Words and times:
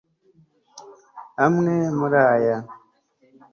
amwe 1.45 1.75
muri 1.97 2.19
aya 2.33 2.57